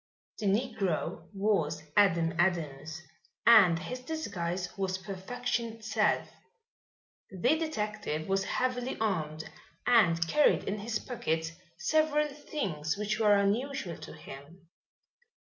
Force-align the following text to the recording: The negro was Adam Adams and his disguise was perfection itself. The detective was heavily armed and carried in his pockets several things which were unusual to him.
The 0.39 0.47
negro 0.47 1.27
was 1.31 1.83
Adam 1.95 2.33
Adams 2.39 3.03
and 3.45 3.77
his 3.77 3.99
disguise 3.99 4.75
was 4.75 4.97
perfection 4.97 5.73
itself. 5.73 6.27
The 7.29 7.55
detective 7.55 8.27
was 8.27 8.45
heavily 8.45 8.97
armed 8.99 9.43
and 9.85 10.27
carried 10.27 10.63
in 10.63 10.79
his 10.79 10.97
pockets 10.97 11.51
several 11.77 12.29
things 12.29 12.97
which 12.97 13.19
were 13.19 13.35
unusual 13.35 13.95
to 13.97 14.13
him. 14.13 14.69